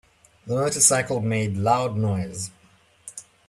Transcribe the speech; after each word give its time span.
The 0.47 0.55
motorcycle 0.55 1.21
made 1.21 1.57
loud 1.57 1.95
noise. 1.95 2.49